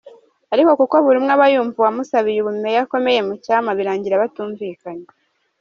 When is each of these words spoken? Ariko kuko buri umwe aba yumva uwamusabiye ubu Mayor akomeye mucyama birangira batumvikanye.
Ariko 0.53 0.71
kuko 0.79 0.95
buri 1.05 1.17
umwe 1.19 1.33
aba 1.35 1.45
yumva 1.53 1.77
uwamusabiye 1.79 2.39
ubu 2.41 2.51
Mayor 2.63 2.83
akomeye 2.85 3.19
mucyama 3.27 3.69
birangira 3.77 4.21
batumvikanye. 4.23 5.07